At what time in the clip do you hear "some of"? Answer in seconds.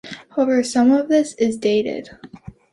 0.63-1.09